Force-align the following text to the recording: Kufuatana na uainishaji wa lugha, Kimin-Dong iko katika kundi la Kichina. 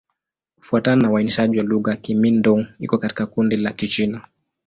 Kufuatana 0.59 1.01
na 1.01 1.09
uainishaji 1.11 1.57
wa 1.57 1.63
lugha, 1.63 1.95
Kimin-Dong 1.95 2.67
iko 2.79 2.97
katika 2.97 3.25
kundi 3.25 3.57
la 3.57 3.73
Kichina. 3.73 4.27